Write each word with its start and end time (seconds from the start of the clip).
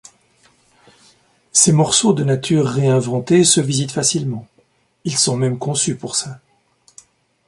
Ces 1.51 1.71
morceaux 1.71 2.13
de 2.13 2.23
nature 2.23 2.65
réinventée 2.65 3.43
se 3.43 3.61
visitent 3.61 3.91
facilement, 3.91 4.47
ils 5.03 5.15
sont 5.15 5.37
même 5.37 5.59
conçus 5.59 5.95
pour 5.95 6.15
ça. 6.15 6.39